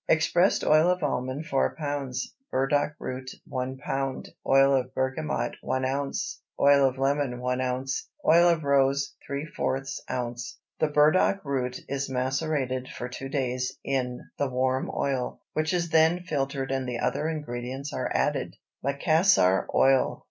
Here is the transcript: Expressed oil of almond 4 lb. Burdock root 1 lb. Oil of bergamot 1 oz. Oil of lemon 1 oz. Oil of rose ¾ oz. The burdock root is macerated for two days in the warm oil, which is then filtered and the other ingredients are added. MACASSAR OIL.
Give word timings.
Expressed 0.07 0.63
oil 0.63 0.89
of 0.89 1.03
almond 1.03 1.45
4 1.45 1.75
lb. 1.79 2.15
Burdock 2.49 2.95
root 2.97 3.29
1 3.45 3.77
lb. 3.87 4.29
Oil 4.47 4.73
of 4.73 4.91
bergamot 4.95 5.55
1 5.61 5.85
oz. 5.85 6.39
Oil 6.59 6.87
of 6.89 6.97
lemon 6.97 7.39
1 7.39 7.61
oz. 7.61 8.07
Oil 8.27 8.49
of 8.49 8.63
rose 8.63 9.15
¾ 9.29 9.85
oz. 10.09 10.57
The 10.79 10.87
burdock 10.87 11.45
root 11.45 11.81
is 11.87 12.09
macerated 12.09 12.87
for 12.89 13.09
two 13.09 13.29
days 13.29 13.77
in 13.83 14.21
the 14.39 14.49
warm 14.49 14.89
oil, 14.89 15.39
which 15.53 15.71
is 15.71 15.89
then 15.91 16.23
filtered 16.23 16.71
and 16.71 16.89
the 16.89 16.97
other 16.97 17.29
ingredients 17.29 17.93
are 17.93 18.09
added. 18.11 18.55
MACASSAR 18.83 19.67
OIL. 19.75 20.19